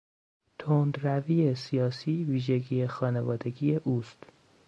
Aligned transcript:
تندروی 0.59 1.55
سیاسی، 1.55 2.23
ویژگی 2.23 2.87
خانوادگی 2.87 3.75
اوست. 3.75 4.23